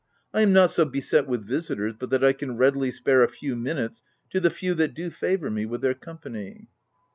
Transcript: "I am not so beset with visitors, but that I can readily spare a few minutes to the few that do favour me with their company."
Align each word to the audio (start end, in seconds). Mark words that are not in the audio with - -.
"I 0.33 0.41
am 0.41 0.51
not 0.51 0.71
so 0.71 0.83
beset 0.83 1.27
with 1.27 1.45
visitors, 1.45 1.93
but 1.99 2.09
that 2.09 2.23
I 2.23 2.33
can 2.33 2.57
readily 2.57 2.89
spare 2.89 3.21
a 3.21 3.29
few 3.29 3.55
minutes 3.55 4.01
to 4.31 4.39
the 4.39 4.49
few 4.49 4.73
that 4.73 4.95
do 4.95 5.11
favour 5.11 5.51
me 5.51 5.67
with 5.67 5.81
their 5.83 5.93
company." 5.93 6.69